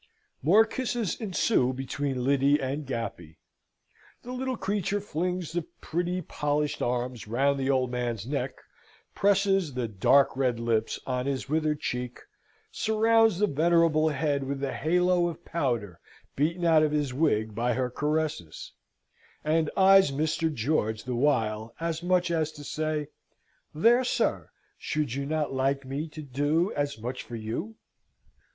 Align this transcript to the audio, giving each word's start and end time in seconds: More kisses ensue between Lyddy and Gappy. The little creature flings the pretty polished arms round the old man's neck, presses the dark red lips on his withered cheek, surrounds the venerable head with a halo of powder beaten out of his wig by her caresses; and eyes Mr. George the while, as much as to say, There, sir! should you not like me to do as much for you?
More 0.41 0.65
kisses 0.65 1.15
ensue 1.21 1.73
between 1.73 2.23
Lyddy 2.23 2.59
and 2.59 2.87
Gappy. 2.87 3.37
The 4.23 4.31
little 4.31 4.57
creature 4.57 4.99
flings 4.99 5.51
the 5.51 5.67
pretty 5.79 6.23
polished 6.23 6.81
arms 6.81 7.27
round 7.27 7.59
the 7.59 7.69
old 7.69 7.91
man's 7.91 8.25
neck, 8.25 8.53
presses 9.13 9.75
the 9.75 9.87
dark 9.87 10.35
red 10.35 10.59
lips 10.59 10.99
on 11.05 11.27
his 11.27 11.47
withered 11.49 11.81
cheek, 11.81 12.17
surrounds 12.71 13.37
the 13.37 13.45
venerable 13.45 14.09
head 14.09 14.43
with 14.43 14.63
a 14.63 14.73
halo 14.73 15.27
of 15.27 15.45
powder 15.45 15.99
beaten 16.35 16.65
out 16.65 16.81
of 16.81 16.91
his 16.91 17.13
wig 17.13 17.53
by 17.53 17.73
her 17.73 17.91
caresses; 17.91 18.73
and 19.43 19.69
eyes 19.77 20.09
Mr. 20.11 20.51
George 20.51 21.03
the 21.03 21.13
while, 21.15 21.75
as 21.79 22.01
much 22.01 22.31
as 22.31 22.51
to 22.53 22.63
say, 22.63 23.05
There, 23.71 24.03
sir! 24.03 24.49
should 24.79 25.13
you 25.13 25.27
not 25.27 25.53
like 25.53 25.85
me 25.85 26.07
to 26.07 26.23
do 26.23 26.73
as 26.73 26.97
much 26.97 27.21
for 27.21 27.35
you? 27.35 27.75